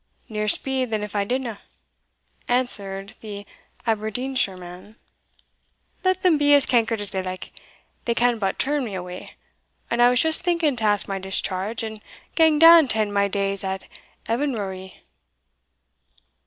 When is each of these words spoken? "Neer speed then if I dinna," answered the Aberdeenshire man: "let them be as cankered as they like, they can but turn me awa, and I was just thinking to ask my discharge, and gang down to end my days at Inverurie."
"Neer 0.29 0.47
speed 0.47 0.89
then 0.89 1.03
if 1.03 1.15
I 1.15 1.23
dinna," 1.25 1.61
answered 2.47 3.13
the 3.21 3.45
Aberdeenshire 3.85 4.57
man: 4.57 4.95
"let 6.03 6.23
them 6.23 6.39
be 6.39 6.55
as 6.55 6.65
cankered 6.65 6.99
as 6.99 7.11
they 7.11 7.21
like, 7.21 7.51
they 8.05 8.15
can 8.15 8.39
but 8.39 8.57
turn 8.57 8.83
me 8.83 8.95
awa, 8.97 9.27
and 9.91 10.01
I 10.01 10.09
was 10.09 10.19
just 10.19 10.41
thinking 10.43 10.75
to 10.77 10.83
ask 10.85 11.07
my 11.07 11.19
discharge, 11.19 11.83
and 11.83 12.01
gang 12.33 12.57
down 12.57 12.87
to 12.87 12.97
end 12.97 13.13
my 13.13 13.27
days 13.27 13.63
at 13.63 13.83
Inverurie." 14.27 15.03